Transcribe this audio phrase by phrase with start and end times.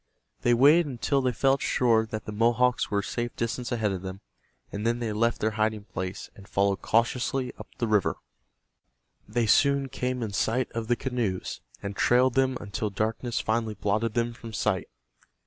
[0.41, 4.01] They waited until they felt sure that the Mohawks were a safe distance ahead of
[4.01, 4.21] them,
[4.71, 8.15] and then they left their hiding place, and followed cautiously up the river.
[9.27, 14.15] They soon came in sight of the canoes, and trailed them until darkness finally blotted
[14.15, 14.87] them from sight.